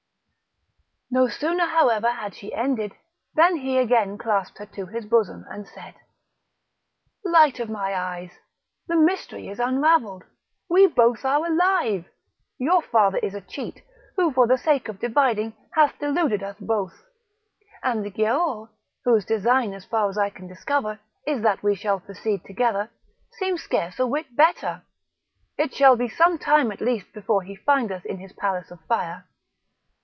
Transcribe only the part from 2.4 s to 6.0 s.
ended, than he again clasped her to his bosom, and said: